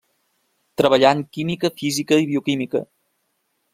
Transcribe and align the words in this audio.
Treballà 0.81 1.11
en 1.17 1.21
química 1.37 1.71
física 1.81 2.21
i 2.25 2.29
bioquímica. 2.33 2.83